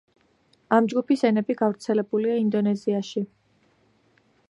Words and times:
ამ 0.77 0.87
ჯგუფის 0.93 1.25
ენები 1.29 1.57
გავრცელებულია 1.61 2.41
ინდონეზიაში. 2.47 3.27